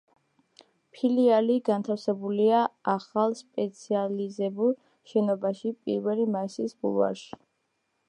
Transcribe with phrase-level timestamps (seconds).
[0.95, 2.63] ფილიალი განთავსებულია
[2.95, 4.75] ახალ სპეციალიზებულ
[5.13, 7.33] შენობაში „პირველი მაისის“ ბულვარში.